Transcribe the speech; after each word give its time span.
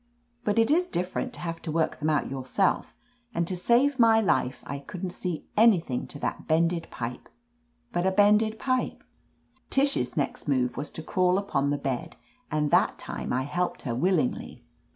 But 0.43 0.57
it 0.57 0.71
is 0.71 0.87
differ 0.87 1.19
ent 1.19 1.31
to 1.33 1.41
have 1.41 1.61
to 1.61 1.71
work 1.71 1.97
them 1.97 2.09
out 2.09 2.27
yourself, 2.27 2.95
and 3.35 3.47
to 3.47 3.55
save 3.55 3.99
my 3.99 4.19
life 4.19 4.63
I 4.65 4.79
couldn't 4.79 5.11
see 5.11 5.45
an)rthing 5.55 6.09
to 6.09 6.17
that 6.21 6.47
bended 6.47 6.89
pipe 6.89 7.29
but 7.91 8.07
a 8.07 8.11
bended 8.11 8.57
pipe. 8.57 9.03
Tish's 9.69 10.17
next 10.17 10.47
move 10.47 10.75
was 10.75 10.89
to 10.89 11.03
crawl 11.03 11.37
upon 11.37 11.69
the, 11.69 11.77
bed, 11.77 12.15
and 12.49 12.71
that 12.71 12.97
time 12.97 13.31
I 13.31 13.43
helped 13.43 13.83
her 13.83 13.93
willingly. 13.93 14.63